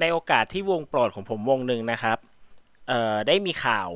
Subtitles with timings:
[0.00, 2.18] ในโอกาสที่วงโปรดของผมวงหนึ่งนะครับ
[2.88, 3.90] เอ่อ ได้มีข่าว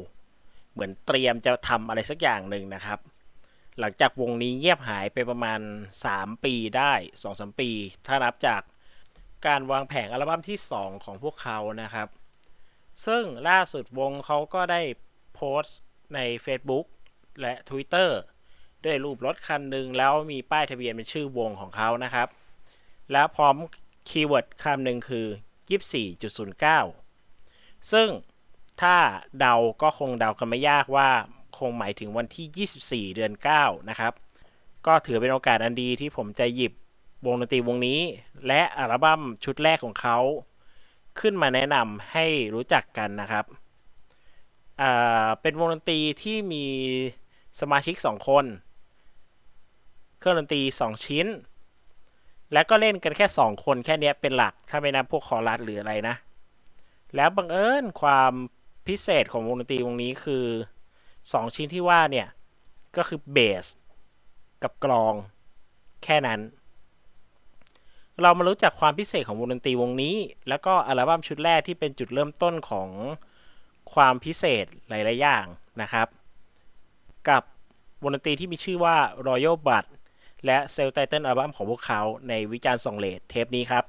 [0.72, 2.98] เหมือนเตรียมจะทำอะไรสักอย่างหนึ่งนะครับ
[3.78, 5.60] หลังจากวงนี้เงียบหายไปประมาณ
[6.02, 6.92] 3 ปีได้
[7.24, 7.70] 2-3 ปี
[8.06, 8.60] ถ้านับจาก
[9.46, 12.08] การวางแผงอัลบั้มที่ 2 ของพวกเขานะครับ
[13.06, 14.80] ซึ่งล่าสุดวงเขาก็ได้
[15.34, 15.80] โพสต์
[16.14, 16.86] ใน Facebook
[17.40, 18.10] และ Twitter
[18.84, 22.28] ด้วยรูปรถคันหนึ่งแล้วมีป้ายทะเบียนเป็นชื่อวงของเขานะครับ
[23.12, 23.56] แล้วพร้อม
[24.08, 25.26] คีย์เวิร์ดคำหนึ่งคือ
[25.64, 28.08] 24.09 ซึ่ง
[28.80, 28.96] ถ้า
[29.38, 31.10] เดาก็คงเดากันไม่ยากว่า
[31.58, 34.12] คงหมายถึงวันที่ 24 เดือน 9 นะครับ
[34.86, 36.72] ก็ถือเป็นโอกาสอันดีที่ผมจะหยิบ
[37.26, 38.00] วงดนตรีวงนี้
[38.46, 40.18] และอัลบั้มชุดแรกของเขา
[41.20, 43.44] ขึ้นมาแนะนำให้รู้จักกันนะครับ
[45.40, 46.64] เป็นวงดนตรีที่มี
[47.60, 48.44] สมาชิก 2 คน
[50.18, 51.26] เครื่องดนตรี 2 ชิ้น
[52.52, 56.14] และก็เล่นกันแค่2คนแค่นี้เป็นหลัก ถ้าไม่นับพวกคอรัสหรืออะไรนะ
[57.16, 58.32] แล้วบังเอิญความ
[58.88, 60.44] พิเศษของวงดนตรีวงนี้คือ
[60.96, 62.28] 2ชิ้นที่ว่าเนี่ย
[62.96, 63.66] ก็คือเบส
[64.62, 65.14] กับกลอง
[66.04, 66.40] แค่นั้น
[68.22, 70.16] เรามารู้จักความพิเศษของวงดนตรีวงนี้
[70.48, 72.88] แล้วก็อัลบั้มชุดแรกที่เป็นจุดเริ่มต้นของ
[73.94, 75.44] ความพิเศษหลาย ๆ อย่าง
[75.82, 76.08] นะครับ
[77.28, 77.42] กับ
[78.02, 79.86] วงดนตรีที่มีชื่อว่า Royal Blood
[80.46, 83.84] และเซลไตเติลอัลบั้มของพวกเขาในวิจารณ์ส่งเลทเทปนี้ครับ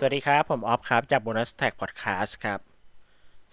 [0.00, 2.77] สวัสดีครับ ผมออฟครับ จาก Bonus Tag Podcast ครับ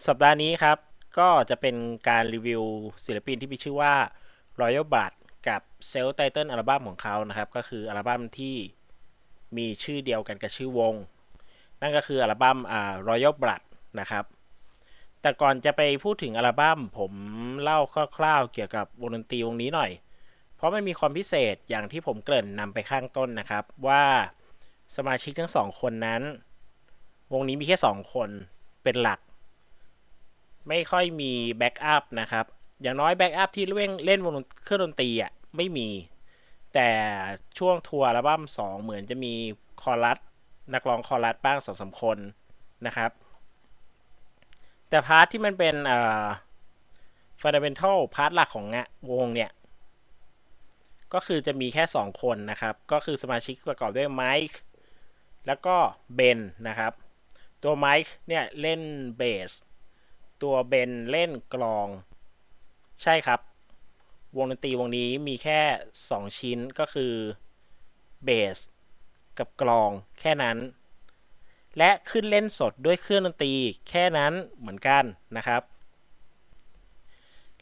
[0.03, 0.77] สัปดาห์นี้ครับ
[1.19, 1.75] ก็จะเป็น
[2.09, 2.63] การรีวิว
[3.05, 3.93] ศิลปินที่มีชื่อว่า
[4.59, 5.13] Royal Blood
[5.47, 8.55] กับ Self Title อัลบั้มของเขานะครับ ก็คืออัลบั้มที่
[9.57, 10.93] มีชื่อเดียวกันกับชื่อวง
[11.81, 13.61] นั่นก็คืออัลบั้มอ่า Royal Blood
[14.00, 14.25] นะครับ
[15.22, 17.12] แต่ก่อนจะไปพูดถึงอัลบั้มผม
[17.63, 17.79] เล่า
[18.17, 19.91] คร่าวๆเกี่ยวกับวงดนตรีวงนี้หน่อย
[20.56, 24.03] เพราะมันมีความพิเศษอย่างที่ผมเกริ่นนำไปข้างต้นนะครับ ว่า
[24.95, 26.22] สมาชิกทั้งสองคนนั้น
[27.33, 28.29] วงนี้มีแค่สองคน
[28.83, 29.19] เป็นหลัก
[30.67, 32.45] ไม่ค่อยมี backup นะครับ
[32.81, 35.89] อย่างน้อย backup ที่เล่นเล่นวงเครื่องดนตรีอะไม่มี
[36.73, 36.89] แต่
[37.57, 39.33] ช่วงทัวร์อัลบั้มสองเหมือนจะมี
[39.81, 40.17] คอรัส
[40.73, 42.17] นักร้องคอรัสบ้างสองสามคน
[42.85, 43.11] นะครับ
[44.89, 46.25] แต่ part ที่มันเป็นเอ่อ
[47.41, 48.67] fundamental part หลักของ
[49.11, 49.51] วงเนี่ย
[51.13, 54.59] ก็คือจะมีแค่ 2 คนนะครับ ก็คือสมาชิกประกอบด้วยไมค์
[55.47, 55.75] แล้วก็
[56.15, 56.93] เบนนะครับ
[57.63, 58.81] ตัวไมค์เนี่ยเล่น
[59.17, 59.51] เบส
[60.45, 61.88] ตัวเบนเล่นกลอง
[63.03, 63.39] ใช่ครับ
[64.38, 65.61] วงดนตรีวงนี้มีแค่
[66.00, 67.13] 2 ชิ้นก็คือ
[68.23, 68.57] เบส
[69.38, 69.89] กับกลอง
[70.19, 70.57] แค่นั้น
[71.78, 73.53] และขึ้นเล่นสดด้วยเครื่องดนตรี
[73.89, 75.03] แค่นั้นเหมือนกัน
[75.38, 75.61] นะครับ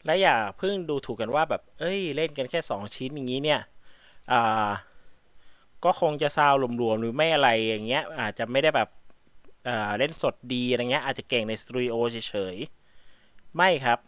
[0.04, 3.60] และอย่าเพิ่งดูถูกกันว่าแบบ เอ้ยเล่นกันแค่ 2 ชิ้นอย่างนี้เนี่ย
[4.32, 4.70] อ่า
[5.84, 8.88] ก็คงจะซาวรวมๆหรือไม่อะไรอย่างเงี้ยอาจจะไม่ได้แบบ
[9.98, 13.98] เล่นสดดีอะไรเงี้ยอาจจะเก่งในสตูดิโอเฉยๆ ไม่ครับ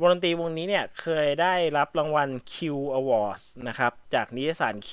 [0.00, 2.54] วงดนตรีวงนี้เนี่ยเคยได้รับรางวัล Q
[2.98, 4.90] Awards นะครับ จากนิตยสาร Q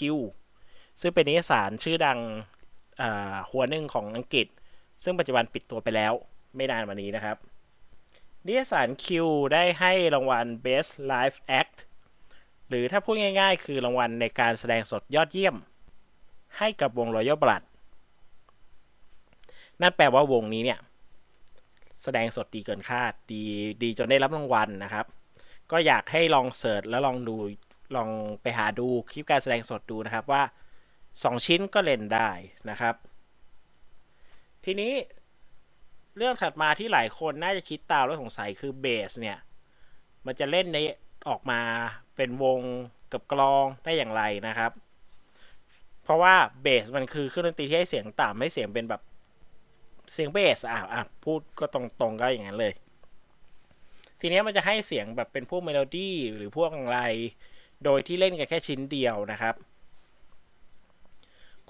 [1.01, 2.19] ซึ่งเป็นนิตยสารชื่อดัง
[3.01, 4.47] อ่าหัวหนึ่งของอังกฤษ
[5.03, 6.13] ซึ่งปัจจุบันปิดตัวไปแล้ว
[6.55, 7.37] ไม่นานมานี้นะครับ
[8.45, 9.07] นิตยสาร Q
[9.53, 11.77] ได้ให้รางวัล Best Live Act
[12.69, 15.55] หรือถ้าพูดง่ายๆ คือรางวัลในการแสดงสดยอดเยี่ยม
[16.57, 17.63] ให้กับวง Royal Blood
[19.81, 20.79] นั่นแปลว่าวงนี้เนี่ย
[22.03, 23.43] แสดงสดดีเกินคาดดี
[23.83, 25.05] ดีจนได้รับรางวัลนะครับ
[25.71, 27.35] ก็อยากให้ลองเสิร์ชแล้วลองดู
[27.95, 28.09] ลอง
[28.41, 30.43] ไปหาดูคลิปการแสดงสดดูนะครับว่า
[30.93, 32.29] 2 ชิ้นก็เล่นได้
[32.69, 32.95] นะครับ
[34.65, 34.93] ทีนี้
[36.17, 39.37] เรื่องถัดมาที่หลายคนน่าจะคิดตามแล้วสงสัยคือเบสเนี่ย
[40.25, 40.77] มันจะเล่นให้
[41.29, 41.59] ออกมา
[42.15, 42.59] เป็นวง
[43.11, 44.71] กับกลองได้อย่างไรนะครับ
[46.03, 49.01] เพราะว่าเบสมันคือเครื่องดนตรีที่ให้เสียงต่ำให้เสียงเป็นแบบ
[50.13, 52.73] เสียงเบสอะอะพูดก็ตรงๆก็อย่างนั้นเลย
[54.19, 56.99] ทีนี้มันจะให้เสียงแบบเป็นพวกเมโลดี้หรือพวกอะไร
[57.85, 59.55] โดยที่เล่นกันแค่ชิ้นเดียวนะครับ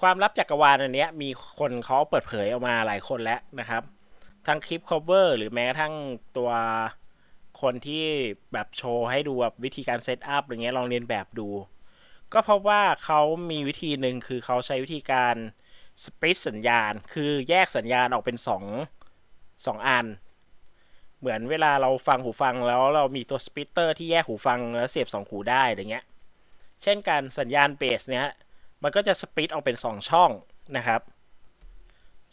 [0.01, 1.29] ความลับจักรวาลอันนี้มี
[1.59, 3.83] คนเขาเปิดเผยออกมาหลายคนแล้วนะครับ
[4.47, 5.93] ทั้งคลิป cover หรือแม้กระทั่ง
[6.37, 6.51] ตัว
[7.61, 8.05] คนที่
[8.53, 11.49] แบบโชว์ให้ดูแบบวิธีการเซตอัพอะไรเงี้ยลองเรียนแบบดู
[12.33, 15.35] ก็เพราะว่าเขามีวิธีหนึ่งคือเขาใช้วิธีการ
[16.03, 18.63] สปริตสัญญาณ คือแยกสัญญาณออกเป็นสอง
[19.65, 20.05] สองอัน
[21.19, 26.05] เหมือนเวลาเราฟังหูฟังแล้วเรามีตัว splitter ที่แยกหูฟังแล้วเสียบสองหูได้อะไรเงี้ย
[26.81, 28.27] เช่นกันสัญญาณเบสเนี้ย
[28.83, 30.31] มันก็จะ split ออกเป็น2ช่อง
[30.77, 31.01] นะครับ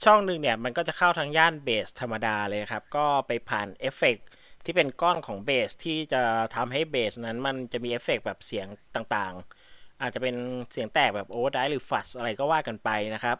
[0.04, 4.16] ช่องหนึ่งเนี่ยมันก็จะเข้าทางย่านเบสธรรมดาเลยครับ ก็ไปผ่านเอฟเฟกต์
[4.64, 6.22] ที่เป็นก้อนของเบสที่จะ
[6.54, 10.34] ทำให้เบสนั้นมันจะมีเอฟเฟกต์แบบเสียงต่างๆ อาจจะเป็น
[10.72, 13.38] เสียงแตกแบบ overdrive หรือ fuzz อะไรก็ว่ากันไปนะครับ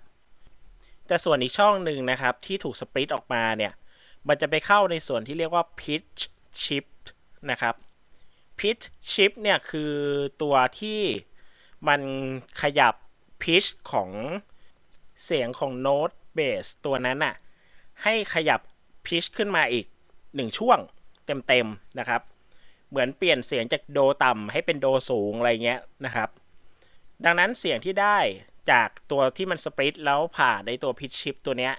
[1.09, 3.73] แต่ส่วนอีกช่องหนึ่งนะครับ ที่ถูกสปริตออกมาเนี่ย
[4.29, 6.21] มันจะไปเข้าในส่วนที่เรียกว่า pitch
[6.63, 7.05] shift
[7.51, 7.75] นะครับ
[8.59, 9.93] pitch shift เนี่ยคือ
[10.43, 11.01] ตัวที่
[11.89, 12.01] มัน
[12.63, 12.95] ขยับ
[13.43, 14.11] pitch ของ
[15.25, 17.35] เสียงของโน้ตเบสตัวนั้นน่ะ
[18.03, 18.61] ให้ขยับ
[19.07, 19.87] pitch ขึ้นมาอีก
[20.35, 20.79] หนึ่งช่วง
[21.27, 22.23] เต็มๆนะครับ
[22.91, 26.29] เหมือนเปลี่ยนเสียงจากโดต่ำให้เป็นโดสูงอะไรเงี้ยนะครับ
[27.25, 28.19] ดังนั้นเสียงที่ได้
[28.71, 31.75] จากตัวที่มัน split แล้วผ่านในตัว pitch shift ตัวเนี้ย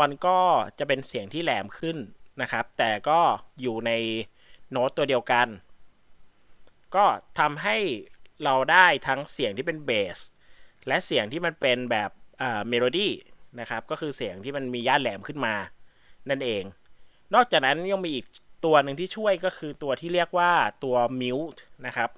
[0.00, 0.38] มันก็
[0.78, 1.96] จะเป็นเสียงที่แหลมขึ้น
[2.42, 3.20] นะครับ แต่ก็
[3.60, 3.92] อยู่ใน
[4.70, 5.48] โน้ตตัวเดียวกัน
[6.94, 7.04] ก็
[7.38, 7.76] ทำให้
[8.44, 10.18] เราได้ทั้งเสียงที่เป็นเบส
[10.86, 12.10] และเสียงที่มันเป็นแบบ
[12.68, 13.12] เมโลดี้
[13.60, 15.54] นะครับ ก็คือเสียงที่มันมีย่านแหลมขึ้นมา
[16.30, 16.64] นั่นเอง
[17.34, 18.26] นอกจากนั้นยังมีอีก
[18.64, 20.52] ตัวหนึ่งที่ช่วยก็คือตัวที่เรียกว่า
[20.84, 22.10] ตัว mute นะครับ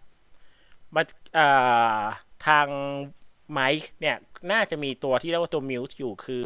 [0.95, 1.03] มา
[2.47, 2.67] ทาง
[3.53, 4.17] ไมค์เนี่ย
[4.53, 6.45] น่าจะมีตัวที่เรียกว่าตัว mute อยู่คือ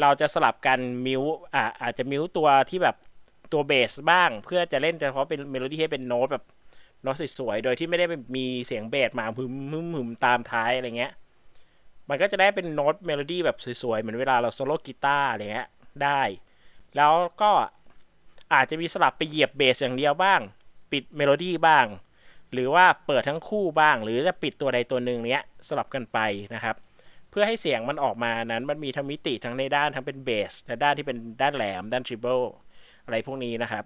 [0.00, 1.22] เราจะสลับกัน mute
[1.54, 2.96] อ่าอาจจะ mute ตัวที่แบบ
[3.52, 6.44] ตัวเบสบ้าง เพื่อจะเล่นเฉพาะเป็นเมโลดี้ให้เป็นโน้ตแบบ
[7.02, 8.06] โน้ตสวยๆโดยที่ไม่ได้
[8.36, 11.12] มีเสียงเบสมาพึมพึมพึมตามท้ายอะไรเงี้ย
[12.08, 15.68] มันก็จะได้เป็นโน้ตเมโลดี้แบบสวยๆ เหมือนเวลาเราโซโล่กีตาร์อะไรเงี้ย
[16.02, 16.20] ได้
[16.96, 17.12] แล้ว
[17.42, 17.50] ก็
[18.54, 20.40] อาจจะมีสลับไปเหยียบเบสอย่างเดียวบ้าง
[20.92, 21.86] ปิดเมโลดี้บ้าง
[22.52, 26.18] หรือว่าเปิดทั้งคู่บ้าง หรือจะปิดตัวใดตัวหนึ่งเนี้ยสลับกันไป
[26.54, 26.76] นะครับ
[27.30, 32.40] เพื่อให้เสียงมันออกมานั้นมันมีทั้งมิติทั้งในด้านทั้งเป็นเบสและด้านที่เป็นด้านแหลม ด้าน treble
[33.04, 33.84] อะไรพวกนี้นะครับ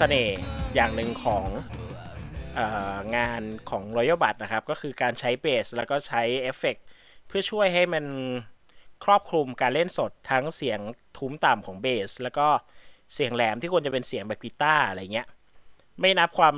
[0.00, 0.38] สน่ห์
[0.74, 1.46] อย่างหนึ่งของ
[2.58, 2.60] อ
[3.16, 6.84] งานของ Royal b u d นะครับ ก็คือการใช้เบสแล้วก็ใช้เอฟเฟกต์
[7.26, 8.04] เพื่อช่วยให้มัน
[9.04, 10.80] ครอบคลุมการเล่นสดทั้งเสียง
[11.18, 12.46] ทุ้มต่ำของเบส แล้วก็
[13.14, 15.28] เสียงแหลมที่ควรจะเป็นเสียงแบบกีตาร์อะไรเงี้ย
[16.00, 16.56] ไม่นับความ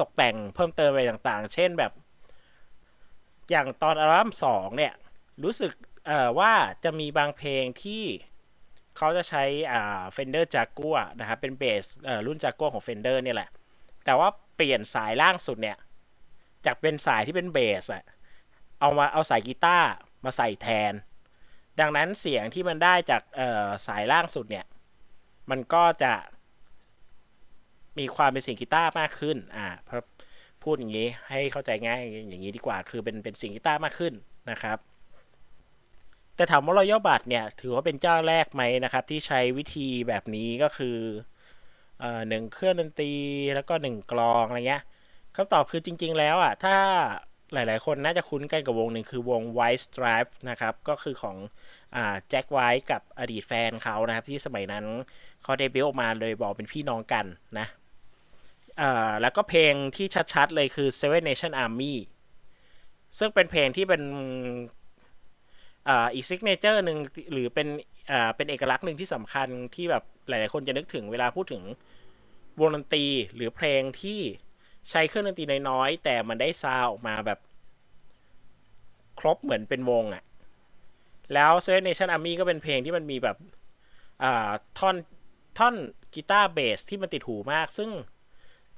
[0.00, 1.92] ตกแต่งเพิ่มเติมอะไรต่างๆ เช่นแบบ
[3.50, 4.92] อย่างตอนอัลบั้มสองเนี่ย
[5.44, 5.72] รู้สึก
[6.38, 6.52] ว่า
[6.84, 8.04] จะมีบางเพลงที่
[8.96, 11.84] เขาจะใช้อ่า Fender Jaguar นะครับเป็นเบส
[12.26, 13.50] รุ่น Jaguar ของ Fender เนี่ยแหละ
[14.04, 15.76] แต่ว่าเปลี่ยนสายล่างสุดเนี่ย
[16.66, 18.04] จากเป็นสายที่เป็นเบสอะ
[18.80, 19.88] เอามาเอาสายกีตาร์
[20.24, 20.92] มาใส่แทน
[21.80, 23.22] ดังนั้นเสียงที่มันได้จาก
[23.86, 24.64] สายล่างสุดเนี่ย
[25.50, 26.14] มันก็จะ
[27.98, 29.96] มีความเป็นเสียงกีตาร์มากขึ้น อ่าพอ
[30.62, 34.14] พูดอย่างนี้ให้เข้าใจง่ายอย่างนี้ดีกว่า คือเป็นเป็นเสียงกีตาร์มากขึ้น
[34.50, 34.78] นะครับ
[36.36, 40.98] แต่ถามว่ารอยบัตเนี่ย ถือว่าเป็นเจ้าแรกไหมนะครับ ที่ใช้วิธีแบบนี้ก็คือ
[42.02, 43.12] อหนึ่งเครื่องดนตรี
[43.54, 44.82] แล้วก็หนึ่งกลองอะไรเงี้ย
[45.34, 46.76] คำตอบคือจริง ๆ แล้วอะถ้า
[47.52, 51.36] หลาย ๆ คนน่าจะคุ้นกันกับวงหนึ่งคือวง White Stripe นะครับ ก็คือของ
[52.28, 54.84] แจ็คไวท์กับอดีตแฟนเขานะครับ ที่สมัยนั้น
[55.42, 57.26] เขาเดบิวต์ออกมาเลยบอกเป็นพี่น้องกัน
[57.58, 57.66] นะ
[59.20, 61.94] แล้วก็เพลงที่ชัด ๆ เลยคือ Seven Nation Army
[63.18, 64.02] ซึ่งเป็นเพลงที่เป็น
[66.14, 66.98] อีก signature หนึ่ง
[67.32, 67.68] หรือเป็น
[68.10, 71.62] อ่าเป็นเอกลักษณ์หนึ่งที่สำคัญที่แบบหลาย ๆ คนจะนึกถึงเวลาพูดถึง
[72.60, 74.20] วงดนตรีหรือเพลงที่
[74.90, 77.38] ใช้เครื่องดนตรีน้อยๆแต่มันได้ซาวออกมาแบบ
[79.20, 80.24] ครบเหมือนเป็นวงอะ่ะ
[81.34, 83.36] แล้ว Seven Nation Army ก็เป็นเพลงที่มันมีแบบ
[84.22, 84.96] อ่าท่อน
[85.58, 85.74] ท่อน
[86.14, 87.90] กีตาร์เบสที่มันติดหูมาก ซึ่ง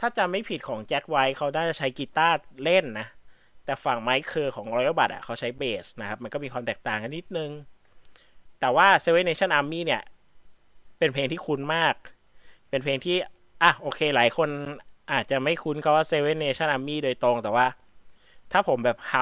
[0.00, 3.06] ถ้าจำไม่ผิดของ Jack White เขาได้ใช้กีตาร์เล่นนะ
[3.68, 7.50] แต่ฝั่ง Mike Kerr ของ Royal Blood อะเขาใช้เบสนะครับ มันก็มีความแตกต่างกันนิดนึง
[8.60, 10.02] แต่ว่า Seven Nation Army เนี่ย
[10.98, 11.94] เป็นเพลงที่คุ้นมาก
[12.70, 13.16] เป็นเพลงที่
[13.62, 14.48] อะ โอเค หลายคน
[15.12, 17.66] อาจจะไม่คุ้นคำว่า Seven Nation Army โดยตรง แต่ว่า
[18.52, 19.14] ถ้าผมแบบท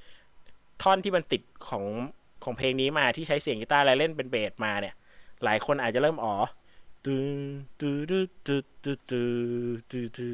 [0.00, 1.84] ำท่อนที่มันติดของ
[2.44, 4.94] ของเพลงนี้มาที่ใช้เสียงกีตาร์และเล่นเป็นเบสมาเนี่ย
[5.44, 6.34] หลายคนอาจจะเริ่มอ๋อ
[7.06, 7.26] ตึง
[7.80, 8.92] ตึตึตึตึ
[9.90, 10.30] ตึตึ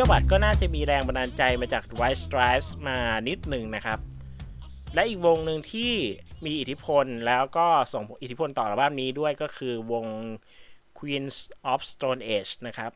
[0.00, 3.98] โยบัตก็น่าจะมีแรงบันดาลใจมาจาก White Stripes มานิดหนึ่งนะครับ
[4.94, 5.92] และอีกวงหนึ่งที่
[6.44, 10.06] มีอิทธิพลแล้วก็ส่งอิทธิพลต่ออัลบั้มนี้ด้วยก็คือวง
[10.98, 11.36] Queens
[11.72, 12.92] of Stone Age นะครับ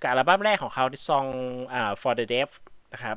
[0.00, 1.26] กับอัลบั้มแรกของเขาที่ซอง
[1.72, 2.50] อ่า For the Deaf
[2.92, 3.16] นะครับ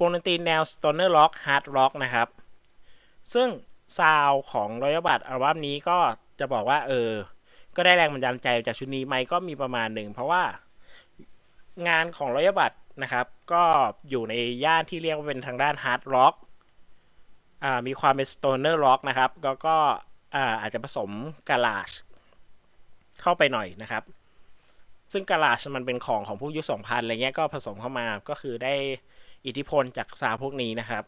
[0.00, 2.28] วงดนตรีแนว Stoner Rock Hard Rock นะครับ
[3.32, 3.48] ซึ่ง
[3.98, 5.98] ซาวของรอยบัตอัลบั้มนี้ก็
[6.38, 7.10] จะบอกว่าเออ
[7.76, 10.44] ก็ได้แรงบันดาลใจจากชุดนี้ไหมก็มีประมาณหนึ่ง เพราะว่า
[11.88, 12.72] งานของ Royal Blood
[13.02, 13.64] นะครับ ก็
[14.10, 16.34] อยู่ในย่านที่เรียกว่าเป็นทางด้าน hard rock
[17.86, 19.76] มีความเป็น stoner rock นะครับ ก็ก็
[20.34, 21.10] อาอาจจะผสม
[21.48, 21.90] garage
[23.22, 24.02] เข้าไปหน่อยนะครับ
[25.12, 28.74] ซึ่ง garage มันเป็นของของพวกยุค2000อะไรเงี้ยก็ผสมเข้ามาก็คือได้
[29.46, 31.04] อิทธิพลจากซาพวกนี้นะครับ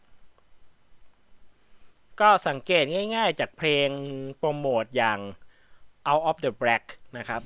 [2.21, 2.83] ก็สังเกต
[3.15, 3.89] ง่ายๆจากเพลง
[4.37, 5.19] โปรโมทอย่าง
[6.07, 6.83] Out of the Black
[7.17, 7.41] นะครับ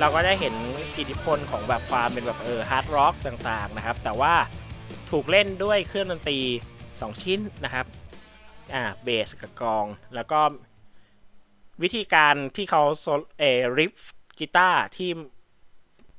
[0.00, 0.54] เราก็ได้เห็น
[0.98, 4.34] อิทธิพลของแบบความเป็นแบบเออ hard rock ต่างๆนะครับ แต่ว่า
[5.10, 6.38] ถูกเล่นด้วยเครื่องดนตรี
[6.80, 7.86] 2 ชิ้นนะครับ
[8.74, 10.40] อ่าเบสกับกลอง แล้วก็
[11.82, 13.06] วิธีการที่เขาโซโล่
[13.38, 13.94] เอ่อ riff
[14.38, 15.10] กีตาร์ที่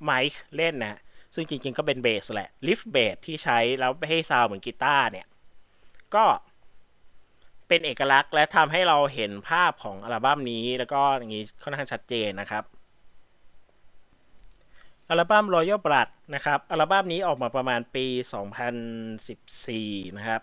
[0.04, 1.00] ไมค์เล่นนะ
[1.34, 5.28] ซึ่งจริงๆก็เป็นเบสแหละ riff เบสที่ใช้แล้วให้ซาวเหมือนกีตาร์เนี่ย
[6.16, 6.26] ก็
[7.68, 12.64] เป็นเอกลักษณ์และทำให้เราเห็นภาพของอัลบั้มนี้ แล้วก็อย่างนี้ค่อนข้างชัดเจนนะครับ
[15.14, 18.06] อัลบั้ม Royal Blood นะครับ อัลบั้มนี้ออกมาประมาณปี
[19.32, 20.42] 2014 นะครับ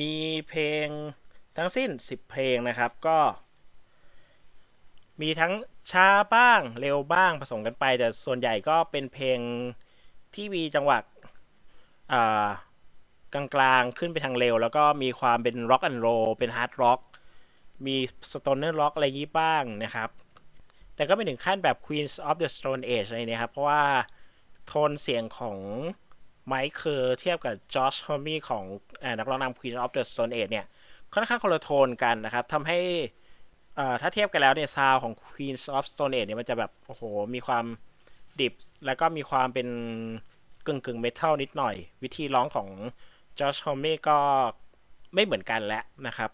[0.00, 0.14] มี
[0.48, 0.86] เพลง
[1.56, 3.18] ทั้งสิ้น 10 เพลงนะครับ ก็
[5.20, 5.52] มีทั้ง
[5.90, 9.38] ช้าบ้างเร็วบ้างผสมกันไป แต่ส่วนใหญ่ก็เป็นเพลง
[10.34, 10.98] ที่มีจังหวะ
[12.12, 12.46] อ่า
[13.34, 17.00] กลางๆ ขึ้นไปทางเร็ว แล้วก็มีความเป็น rock and roll เป็น hard rock
[17.86, 17.96] มี
[18.30, 20.10] stoner rock อะไรยี่บ้างนะครับ
[20.96, 23.82] แต่ก็ไม่ถึงขั้นแบบ Queens of the Stone Age อะไรเนี่ยครับ เพราะว่า
[24.66, 25.58] โทนเสียงของ
[26.46, 28.64] Mike Kerr เทียบกับ Josh Homme ของ
[29.02, 30.66] อนักร้องนำ Queens of the Stone Age เนี่ย
[31.14, 32.78] ค่อนข้างคนละโทนกันนะครับทำให้
[34.00, 37.02] ถ้าเทียบกันแล้วเนี่ยซาวของ Queens of Stone Age เนี่ยมันจะแบบ โอ้โห
[37.34, 37.64] มีความ
[38.40, 38.52] ดิบ
[38.86, 39.68] แล้วก็มีความเป็น
[40.66, 42.68] กึ่งกึ่ง metal นิดหน่อย วิธีร้องของ
[43.38, 44.18] Josh Homme ก็
[45.14, 46.30] ไม่เหมือนกันแล้วนะครับ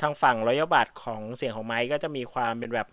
[0.00, 2.88] ทางฝั่ง Royal Blood ของเสียงของไมค์ก็จะมีความเป็นแบบ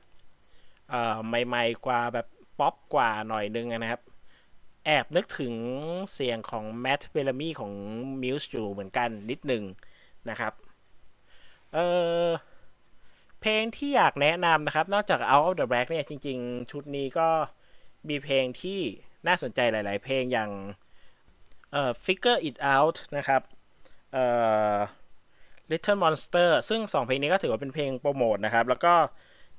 [1.27, 2.27] ใหม่ๆกว่าแบบ
[2.59, 4.01] ป๊อปกว่าหน่อยนึงนะครับ
[4.85, 5.53] แอบนึกถึง
[6.13, 7.71] เสียงของแม t เบลามีของ
[8.23, 9.63] Muse อยู่เหมือนกันนิดหนึ่ง
[10.29, 10.53] นะครับ
[11.73, 11.77] เอ
[12.25, 12.27] อ
[13.41, 17.27] เพลงที่อยากแนะนำนะครับ นอกจาก Out of the Black เนี่ยจริง ๆ ชุดนี้ก็
[18.09, 18.79] มีเพลงที่
[19.27, 20.51] น่าสนใจหลาย ๆ เพลงอย่าง
[21.71, 23.41] เอ่อ Figure It Out นะครับ
[24.13, 24.25] เอ่
[24.73, 24.75] อ
[25.71, 28.93] Little Monster ซึ่งสองเพลงนี้ก็ถือว่าเป็นเพลงโปรโมทนะครับ แล้วก็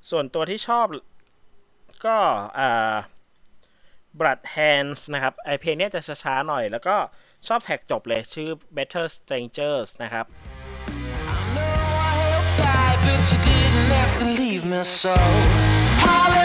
[0.09, 0.85] ส่วนตัวที่ชอบ
[2.05, 2.17] ก็
[2.59, 2.95] อ่า
[4.19, 6.95] Blood Hands นะครับ ไอเพลงนี้จะช้าๆหน่อย แล้วก็
[7.47, 10.25] ชอบแท็กจบเลยชื่อ Better Strangers นะครับ
[11.37, 11.73] I know
[12.09, 15.15] I held tight, but you didn't have to leave me so.
[16.05, 16.36] Hollow,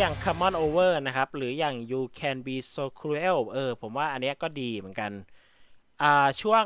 [0.00, 5.12] อย่าง Come on over นะครับ หรืออย่าง You can be so cruel เออ ผมว่าอันเนี้ยก็ดีเหมือนกัน
[6.02, 6.64] อ่า ช่วง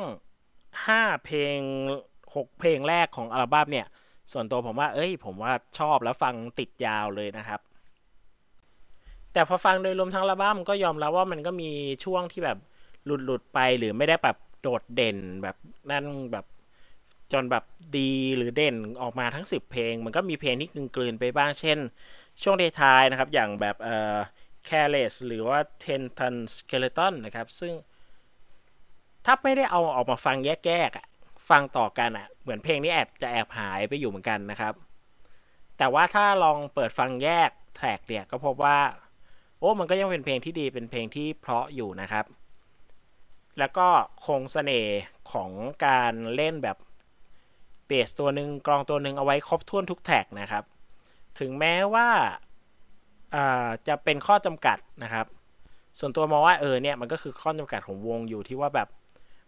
[0.63, 1.59] 5 เพลง
[2.35, 3.87] 6 เพลงแรกของอัลบั้มเนี่ย
[4.33, 7.61] ส่วนตัวผมว่า เอ้ย ผมว่าชอบแล้วฟังติดยาวเลยนะครับ
[9.33, 11.71] แต่พอฟังโดยรวมทั้งอัลบั้มก็ยอมรับว่ามันก็มี
[12.05, 12.59] ช่วงที่แบบ
[13.05, 15.57] หลุดหลุดไปหรือไม่ได้แบบโดดเด่นแบบ
[15.91, 16.47] นั่นแบบ
[17.33, 17.65] จนแบบ
[17.97, 21.79] ดีหรือเด่นออกมาทั้ง 10 เพลง มันก็มีเพลงที่กลืนๆไปบ้างเช่น
[22.43, 24.17] ช่วงท้ายนะครับ อย่างแบบเอ่อ
[24.69, 27.73] careless หรือว่า ten ton skeleton นะครับ ซึ่ง
[29.25, 30.37] ถ้าไม่ได้เอาออกมาฟัง
[30.67, 31.07] แยกๆอะ
[31.51, 34.75] ฟังต่อกันอะ เหมือนเพลงนี้แอบจะแอบหายไปอยู่เหมือนกันนะครับ
[35.79, 38.79] แต่ว่าถ้าลองเปิดฟังแยกแทร็กเนี่ยก็พบว่า
[39.59, 42.25] โอ้มันก็ยังเป็นเพลงที่ดีเป็นเพลงที่เพราะอยู่นะครับ
[43.59, 43.89] แล้วก็
[44.27, 45.01] คงเสน่ห์
[45.33, 45.51] ของ
[45.87, 46.77] การเล่นแบบ
[47.87, 50.65] เบสตัวหนึ่งกลองตัวหนึ่งเอาไว้ครบถ้วนทุกแท็กนะครับ
[51.39, 52.09] ถึงแม้ว่า
[53.89, 55.27] จะเป็นข้อจำกัดนะครับ
[55.99, 58.89] ส่วนตัวมองว่าเออเนี่ยมันก็คือข้อจำกัดของวงอยู่ที่ว่าแบบ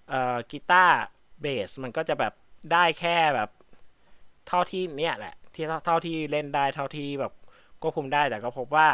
[0.08, 0.96] เอ่อกีตาร์
[1.40, 2.32] เบสมันก็จะแบบ
[2.72, 3.50] ได้แค่แบบ
[4.48, 7.32] เท่าที่เนี่ยแหละที่เท่าเท่าที่เล่นได้เท่าที่แบบ
[7.80, 8.88] ควบคุมได้แต่ก็พบว่า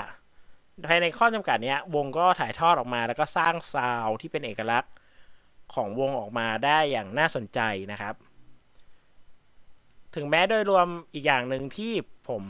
[0.88, 4.92] ภายในข้อจำกัดเนี้ยวงก็ถ่ายทอดออกมาแล้วก็สร้าง sound ที่เป็นเอกลักษณ์
[5.74, 7.60] ของวงออกมาได้อย่างน่าสนใจ
[7.92, 8.14] นะครับ
[10.14, 11.92] ถึงแม้โดยรวมอีกอย่างหนึ่งที่
[12.28, 12.42] ผม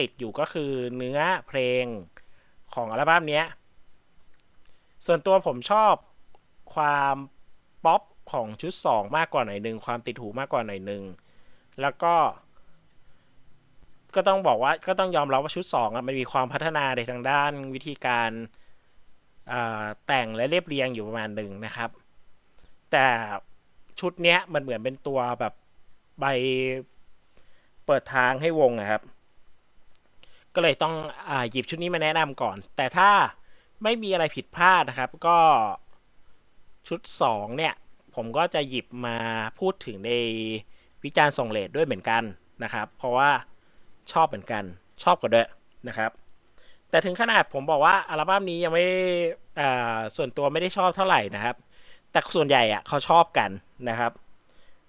[0.00, 1.84] ติดอยู่ก็คือเนื้อเพลง
[2.74, 3.42] ของอัลบั้มนี้
[5.06, 5.94] ส่วนตัวผมชอบ
[6.74, 7.16] ความ
[7.84, 11.02] ป๊อปของชุด 2 มากกว่าหน่อยหนึ่งความติดหูมากกว่าหน่อยหนึ่ง
[11.80, 12.14] แล้วก็
[14.14, 18.30] ก็ต้องบอกว่าก็ต้องยอมรับว่าชุด 2อะมันมีความพัฒนาในทางด้านวิธีการ
[20.06, 21.90] แต่งและเรียบเรียงอยู่ประมาณหนึ่งนะครับ
[22.92, 23.06] แต่
[24.00, 25.54] ชุดเนี้ยมันเหมือนเป็นตัวแบบ
[26.20, 26.24] ใบ
[27.86, 29.02] เปิดทางให้วงอะครับ
[30.54, 30.94] ก็เลยต้อง
[31.28, 33.10] อหยิบชุดนี้มาแนะนำก่อน แต่ถ้า
[33.82, 35.38] ไม่มีอะไรผิดพลาดนะครับ ก็
[36.88, 37.74] ชุด 2 เนี่ย
[38.14, 39.16] ผมก็จะหยิบมา
[39.58, 40.10] พูดถึงใน
[41.04, 42.22] วิจารณ์ส่งเลทด้วยเหมือนกัน
[42.64, 43.30] นะครับ เพราะว่า
[44.12, 44.64] ชอบเหมือนกัน
[45.02, 45.48] ชอบกว่าด้วย
[45.88, 46.10] นะครับ
[46.90, 48.86] แต่ถึงขนาดผมบอกว่าอัลบั้มนี้ยังไม่
[50.16, 51.56] ส่วนตัวไม่ได้ชอบเท่าไหร่นะครับ
[52.12, 53.50] แต่ส่วนใหญ่อะเขาชอบกัน
[53.88, 54.12] นะครับ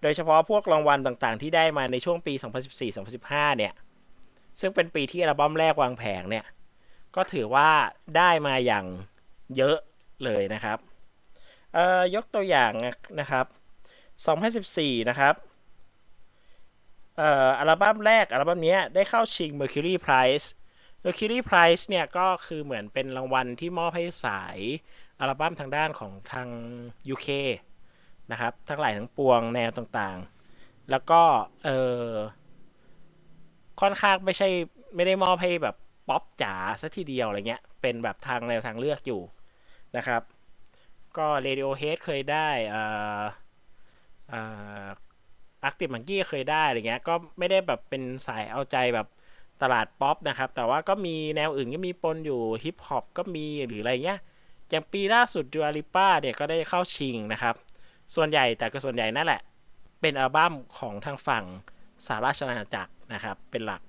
[0.01, 2.33] โดยเฉพาะพวกรางวัลต่างๆ ที่ได้มาในช่วงปี
[2.95, 3.73] 2014-2015 เนี่ย
[4.59, 6.45] ซึ่งเป็นปีที่อัลบั้มแรกวางแผงเนี่ย
[7.15, 7.69] ก็ถือว่า
[8.17, 8.85] ได้มาอย่าง
[9.57, 9.77] เยอะ
[10.23, 10.77] เลยนะครับ
[11.73, 12.71] เอ่อยกตัวอย่าง
[13.19, 13.45] นะครับ
[14.27, 15.35] 2014 นะครับ
[17.17, 20.45] เอ่ออัลบั้มแรกอัลบั้มนี้ได้เข้าชิง Mercury Prize
[21.03, 24.59] Mercury Prize เนี่ยก็คือเหมือนเป็นรางวัลที่มอบให้สาย
[25.19, 26.47] อัลบั้มทางด้านของทาง
[27.13, 27.27] UK
[28.31, 31.21] นะครับ ทั้งหลายทั้งปวงแนวต่างๆ แล้วก็
[31.65, 31.69] เอ
[32.01, 32.03] อ
[33.83, 34.47] ค่อนข้างไม่ใช่
[34.95, 35.75] ไม่ได้มอบให้แบบ
[36.09, 39.21] ป๊อปจ๋าซะทีเดียวอะไรเงี้ย เป็นแบบทางแนวทางเลือกอยู่
[39.97, 40.21] นะครับ
[41.17, 43.23] ก็ Radiohead เคยได้อ่า
[44.31, 44.85] อ่า
[45.63, 49.07] Arctic Monkeys เคยได้อะไรเงี้ย ก็ไม่ได้แบบเป็นสายเอาใจแบบ
[49.61, 54.19] ตลาดป๊อปนะครับ แต่ว่าก็มีแนวอื่นก็มีปนอยู่ฮิปฮอปก็มีหรืออะไรเงี้ย
[54.69, 57.55] อย่างปีล่าสุด Dua Lipa เนี่ยก็ได้เข้าชิงนะครับ
[58.15, 59.41] ส่วนใหญ่แต่ก็ส่วนใหญ่นั่นแหละ
[60.01, 61.45] เป็นอัลบั้มของทางฝั่ง
[62.05, 63.81] สหราชอาณาจักร นะครับ เป็นหลัก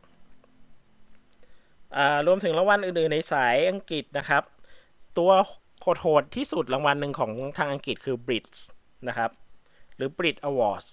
[2.26, 4.42] รวมถึงรางวัลอื่น ๆ ในสายอังกฤษนะครับ
[5.18, 5.30] ตัว
[6.00, 8.58] โหดที่สุดรางวัลหนึ่งของทางอังกฤษคือ Brits
[9.08, 9.30] นะครับ
[9.96, 10.88] หรือ Brit Awards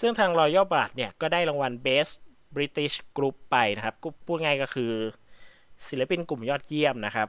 [0.00, 2.16] ซึ่งทาง Royal Blood เนี่ย ก็ได้รางวัล Best
[2.56, 4.92] British Group ไปนะครับก็พูดง่ายก็คือ
[5.88, 7.28] ศิลปินกลุ่มยอดเยี่ยมนะครับ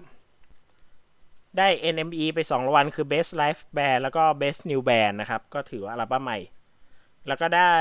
[1.57, 6.39] ได้ NME ไป 2รางวัลคือ Best Live Band แล้วก็ Best New Band นะครับ ก็ถือว่าอัลบั้มใหม่
[7.27, 7.75] แล้วก็ได้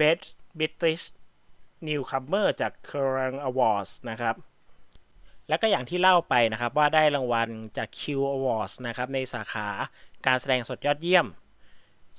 [0.00, 0.24] Best
[0.58, 1.04] British
[1.86, 4.36] Newcomer จาก Kerrang Awards นะครับ
[5.48, 8.00] แล้วก็อย่างที่เล่าไปนะครับว่าได้รางวัลจาก Q
[8.36, 9.66] Awards นะครับในสาขา
[10.26, 11.26] การแสดงสดยอดเยี่ยม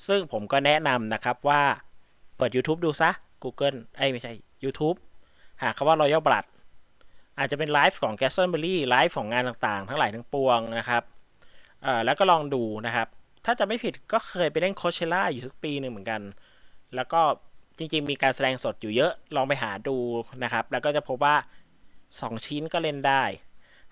[0.07, 1.61] ซึ่งผมก็แนะนำนะครับว่า
[2.37, 3.11] เปิด YouTube ดูซะ
[3.43, 4.97] Google ไอ้ไม่ใช่ YouTube
[5.61, 6.45] หาคำว่า Royal Blood
[7.37, 11.03] อาจจะเป็นไลฟ์ของ g a s t o n b e r r y ไลฟ์ของงานต่างๆ ทั้งหลายทั้งปวงนะครับ
[12.05, 13.07] แล้วก็ลองดูนะครับ
[13.45, 16.21] ถ้าจะไม่ผิดก็เคยไปเล่นโคเชล่าอยู่ทุกปีหนึ่งเหมือนกัน
[16.95, 17.21] แล้วก็
[17.77, 19.97] จริง ๆ มีการแสดงสดอยู่เยอะลองไปหาดู
[20.43, 21.35] นะครับ แล้วก็จะพบว่า
[21.91, 23.23] 2 ชิ้นก็เล่นได้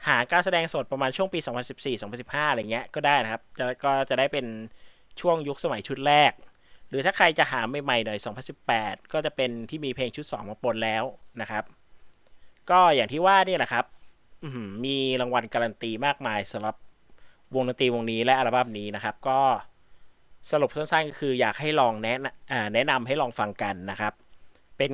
[0.08, 1.40] หาการแสดงสดประมาณช่วงปี
[1.96, 4.46] 2014-2015 อะไรเงี้ยก็ได้นะครับจะก็จะได้เป็น
[5.20, 6.32] ช่วงยุคสมัยชุดแรก
[6.90, 8.20] หรือถ้าใครจะหาใหม่ๆหน่อย
[8.66, 11.04] 2018 ก็จะเป็นที่มีเพลงชุด 2 มาปนแล้ว
[11.42, 11.64] นะครับ
[12.70, 13.86] ก็อย่างที่ว่านี่แหละครับ
[14.86, 16.76] มีรางวัลการันตีมากมายสำหรับ
[17.56, 19.40] วงดนตรีวงนี้และอัลบั้มนี้นะครับ ก็
[20.52, 24.14] สรุปสั้นๆก็คืออยากให้ลองแนะนำอ่าแนะนำให้ลองฟังกันนะครับ
[24.78, 24.94] เป็น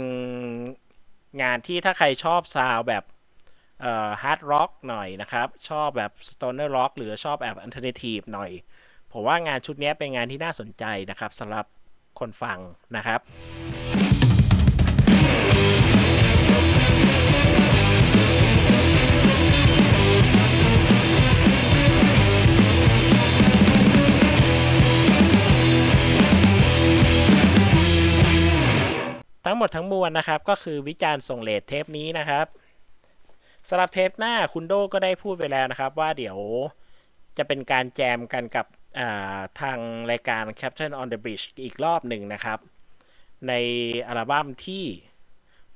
[1.42, 3.04] งานที่ถ้าใครชอบ sound แบบ
[4.24, 8.52] hard rock หน่อยนะครับ ชอบแบบ stoner rock หรือชอบแบบ alternative หน่อย
[9.12, 11.66] ผมว่างานชุดนี้เป็นงานที่น่าสนใจนะครับสำหรับ
[12.20, 12.60] คนฟัง
[12.96, 13.20] นะครับ
[29.56, 32.46] ทั้งหมดทั้งมวลนะครับ ก็คือวิจารณ์ส่งเลทเทปนี้นะครับ
[33.70, 36.38] สำหรับเทปหน้าคุณโดก็ได้พูดไปแล้วนะครับ ว่าเดี๋ยว
[37.38, 39.78] จะเป็นการแจมกันกับาทาง
[40.12, 42.60] รายการ Captain on the Bridge อีกรอบหนึ่งนะครับ
[43.48, 43.54] ใน
[44.08, 44.84] อัลบั้มที่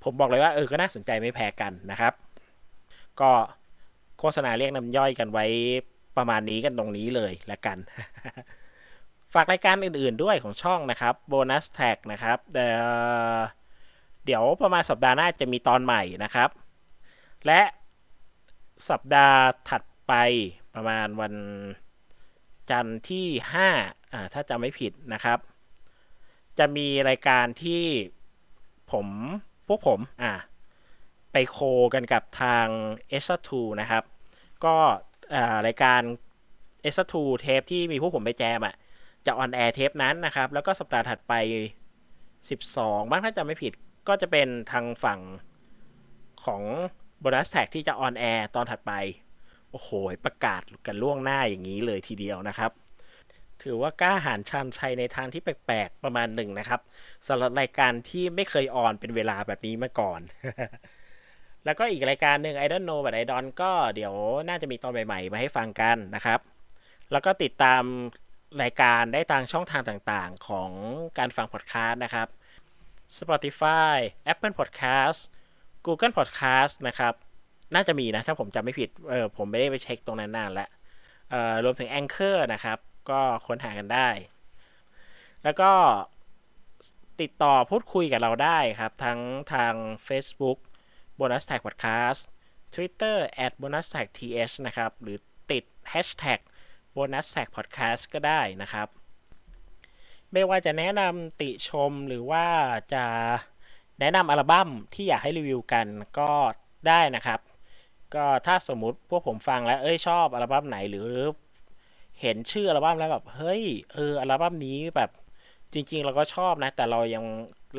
[0.03, 2.13] ผมบอกเลยว่าเออก็น่าสนใจไม่แพ้กันนะครับ
[3.19, 3.31] ก็
[4.19, 5.45] โฆษณาเรียกน้ำย่อยกันไว้
[6.17, 7.77] ประมาณนี้กันตรงนี้เลยละกัน
[9.33, 12.67] ฝากรายการอื่นๆด้วยของช่องนะครับโบนัสแท็กนะครับเอ่
[13.35, 13.39] อ
[14.29, 16.49] เดี๋ยวประมาณสัปดาห์หน้าจะมีตอนใหม่นะครับ
[17.45, 17.61] และ
[18.89, 19.39] สัปดาห์
[19.69, 20.13] ถัดไป
[20.75, 21.33] ประมาณวัน
[22.69, 23.25] จันทร์ที่
[23.69, 25.39] 5อ่าถ้าจำไม่ผิดนะครับ
[26.57, 27.83] จะมีรายการที่
[28.91, 29.07] ผม
[29.67, 30.33] พวกผมอ่า
[31.31, 31.57] ไปโค
[31.93, 32.67] กันกับทาง
[33.23, 34.03] s 2นะครับ
[34.65, 34.75] ก็
[35.35, 36.01] อ่ารายการ
[36.93, 38.75] s 2เทปที่มีพวกผมไปแจมอะ
[39.25, 41.33] จะ on air เทปนั้นนะครับ แล้วก็สัปดาห์ถัดไป
[42.41, 43.73] 12 มั้งถ้าจำไม่ผิด
[44.07, 45.19] ก็จะเป็นทางฝั่ง
[46.45, 46.63] ของ
[47.19, 48.91] Bonus Track ที่จะ on air ตอนถัดไป
[49.71, 49.89] โอ้โห
[50.25, 52.71] ประกาศกันล่วงหน้าอย่างนี้เลยทีเดียวนะครับ
[53.63, 56.81] ถือว่ากล้าหาญชาญชัยในทางที่แปลกๆ ประมาณหนึ่งนะครับ
[57.27, 60.21] สำหรับรายการที่ไม่เคย on เป็นเวลาแบบนี้มาก่อน
[61.65, 64.13] แล้วก็อีกรายการหนึ่ง I don't know but I don't ก็เดี๋ยว
[64.47, 66.39] น่าจะมีตอนใหม่ๆ มาให้ฟังกันนะครับ
[67.11, 67.83] แล้วก็ติดตาม
[68.61, 70.71] รายการได้ทางช่องทางต่างๆ ของ
[71.17, 72.27] การฟังพอดแคสต์นะครับ
[73.17, 73.97] Spotify
[74.31, 75.19] Apple Podcast
[75.85, 77.13] Google Podcast นะครับ
[77.75, 80.69] น่าจะมีนะ ถ้าผมจำไม่ผิด เออผมไม่ได้ไปเช็คตรงนั้นนานแล้ว
[81.29, 82.77] เออรวมถึง Anchor นะครับ
[83.09, 84.09] ก็ค้นหากันได้
[85.43, 85.71] แล้วก็
[87.21, 89.19] ติดต่อพูดคุยกับเราได้ครับ ทั้ง
[89.53, 89.73] ทาง
[90.07, 90.57] Facebook
[91.19, 92.21] Bonus Tag Podcast
[92.73, 95.17] Twitter at bonus tag th นะครับ หรือ
[95.51, 96.39] ติด hashtag
[96.95, 98.87] bonus tag podcast ก็ได้นะครับ
[100.33, 102.45] ไม่ว่าจะแนะนำติชมหรือว่า
[102.93, 103.05] จะ
[103.99, 105.87] แนะนำอัลบั้มที่อยากให้รีวิวกัน
[106.19, 106.31] ก็
[106.87, 107.39] ได้นะครับ
[108.15, 111.09] ก็ถ้าสมมติพวกผมฟังแล้วเอ้ยชอบอัลบั้มไหนหรือ
[112.21, 113.63] เห็นชื่ออัลบั้มแล้วแบบเฮ้ย
[113.93, 115.09] เอออัลบั้มนี้แบบ
[115.73, 117.25] จริง ๆ เราก็ชอบนะ แต่เรายัง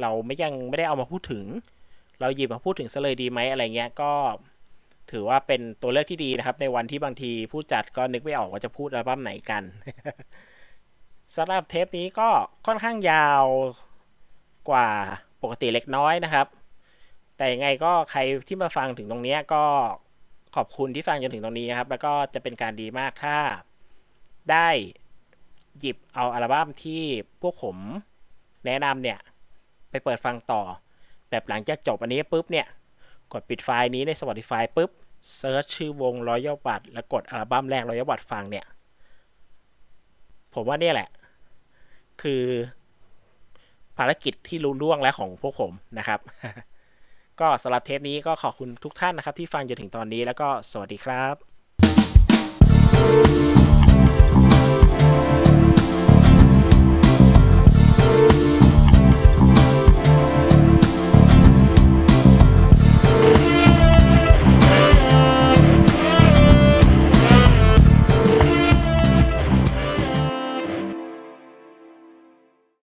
[0.00, 1.44] เราไม่ยังไม่ได้เอามาพูดถึง
[2.20, 4.12] เราหยิบมาพูดถึงซะเลยดีไหมอะไรเงี้ยก็
[5.10, 9.62] ถือว่าเป็นตัวเลือกที่ดีนะครับ ในวันที่บางทีผู้จัดก็นึกไม่ออกว่าจะพูดอัลบั้มไหนกัน
[11.36, 12.28] สำหรับเทปนี้ก็
[12.66, 13.44] ค่อนข้างยาว
[14.70, 14.88] กว่า
[15.42, 16.46] ปกติเล็กน้อยนะครับ
[17.36, 19.62] แต่ยังไงก็ใครที่มาฟังถึงตรงนี้ก็
[20.56, 23.36] ขอบคุณที่ฟังจนถึงตรงนี้นะครับ แล้วก็จะเป็นการดีมากถ้า
[24.50, 24.68] ได้
[25.80, 27.02] หยิบเอาอัลบั้มที่
[27.42, 27.76] พวกผม
[28.66, 29.18] แนะนำเนี่ย
[29.90, 30.62] ไปเปิดฟังต่อ
[31.30, 32.66] แบบหลังจากจบอันนี้ปุ๊บเนี่ย
[33.32, 34.90] กดปิดไฟล์นี้ใน Spotify ปุ๊บ
[35.36, 38.66] search ชื่อวง Royal Blood แล้วกดอัลบั้มแรก Royal b u d ฟังเนี่ย
[40.54, 41.08] ผมว่าเนี่ยแหละ
[42.22, 42.42] คือ
[43.98, 46.20] ภารกิจที่ลุล่วงแล้วของพวกผมนะครับ
[47.40, 51.49] ก็สำหรับเทปนี้ก็ขอบคุณทุกท่านนะครับ ที่ฟังจนถึงตอนนี้แล้วก็สวัสดีครับ